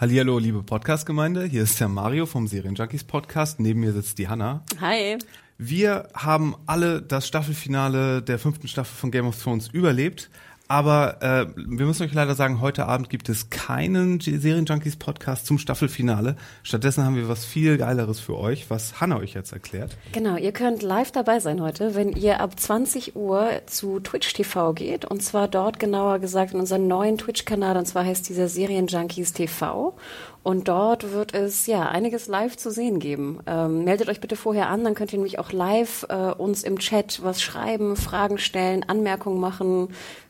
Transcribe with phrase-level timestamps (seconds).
[0.00, 1.42] Hallihallo, liebe Podcast-Gemeinde.
[1.42, 3.58] Hier ist der Mario vom Serienjunkies Podcast.
[3.58, 4.62] Neben mir sitzt die Hanna.
[4.80, 5.18] Hi.
[5.56, 10.30] Wir haben alle das Staffelfinale der fünften Staffel von Game of Thrones überlebt.
[10.70, 15.56] Aber äh, wir müssen euch leider sagen, heute Abend gibt es keinen Serienjunkies Podcast zum
[15.56, 16.36] Staffelfinale.
[16.62, 19.96] Stattdessen haben wir was viel Geileres für euch, was Hanna euch jetzt erklärt.
[20.12, 24.74] Genau, ihr könnt live dabei sein heute, wenn ihr ab 20 Uhr zu Twitch TV
[24.74, 25.06] geht.
[25.06, 27.78] Und zwar dort genauer gesagt in unseren neuen Twitch-Kanal.
[27.78, 29.96] Und zwar heißt dieser Serienjunkies TV.
[30.42, 33.40] Und dort wird es ja einiges live zu sehen geben.
[33.46, 36.78] Ähm, meldet euch bitte vorher an, dann könnt ihr nämlich auch live äh, uns im
[36.78, 39.88] Chat was schreiben, Fragen stellen, Anmerkungen machen,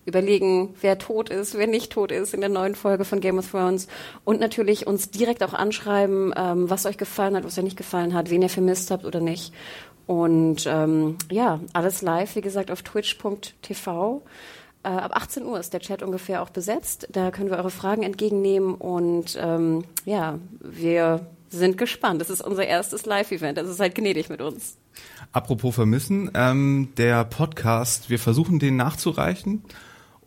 [0.09, 3.51] überlegen, wer tot ist, wer nicht tot ist in der neuen Folge von Game of
[3.51, 3.87] Thrones
[4.25, 8.15] und natürlich uns direkt auch anschreiben, ähm, was euch gefallen hat, was euch nicht gefallen
[8.15, 9.53] hat, wen ihr vermisst habt oder nicht.
[10.07, 14.23] Und ähm, ja, alles live, wie gesagt, auf twitch.tv.
[14.83, 17.09] Äh, ab 18 Uhr ist der Chat ungefähr auch besetzt.
[17.13, 22.21] Da können wir eure Fragen entgegennehmen und ähm, ja, wir sind gespannt.
[22.21, 23.59] Das ist unser erstes Live-Event.
[23.59, 24.79] Also seid gnädig mit uns.
[25.33, 29.63] Apropos vermissen, ähm, der Podcast, wir versuchen den nachzureichen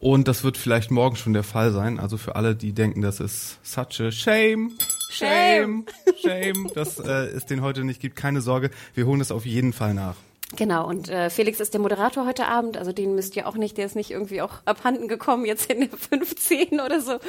[0.01, 1.99] und das wird vielleicht morgen schon der Fall sein.
[1.99, 4.71] Also für alle, die denken, das ist such a shame.
[5.11, 5.85] Shame,
[6.21, 8.15] shame, dass äh, es den heute nicht gibt.
[8.15, 10.15] Keine Sorge, wir holen es auf jeden Fall nach.
[10.55, 13.77] Genau, und äh, Felix ist der Moderator heute Abend, also den müsst ihr auch nicht,
[13.77, 17.19] der ist nicht irgendwie auch abhanden gekommen, jetzt in der 15 oder so.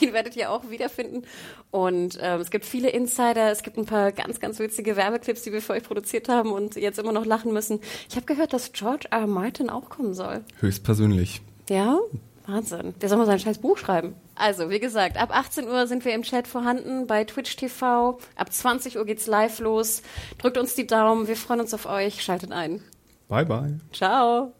[0.00, 1.22] Den werdet ihr auch wiederfinden.
[1.70, 5.52] Und ähm, es gibt viele Insider, es gibt ein paar ganz, ganz witzige Werbeclips, die
[5.52, 7.80] wir für euch produziert haben und jetzt immer noch lachen müssen.
[8.10, 9.26] Ich habe gehört, dass George R.
[9.26, 10.44] Martin auch kommen soll.
[10.60, 11.40] Höchstpersönlich.
[11.68, 11.98] Ja?
[12.46, 12.94] Wahnsinn.
[13.00, 14.14] Der soll mal sein scheiß Buch schreiben.
[14.36, 18.18] Also, wie gesagt, ab 18 Uhr sind wir im Chat vorhanden bei Twitch TV.
[18.36, 20.02] Ab 20 Uhr geht's live los.
[20.38, 21.26] Drückt uns die Daumen.
[21.26, 22.22] Wir freuen uns auf euch.
[22.22, 22.82] Schaltet ein.
[23.28, 23.80] Bye, bye.
[23.92, 24.52] Ciao.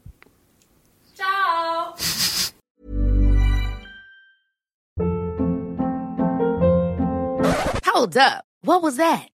[1.14, 1.94] Ciao.
[7.86, 8.44] Hold up.
[8.62, 9.28] What was that?